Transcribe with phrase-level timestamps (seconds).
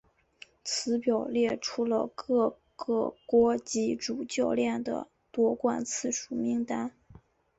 [0.63, 6.95] 此表列出了各个国籍主教练的夺冠次数名单。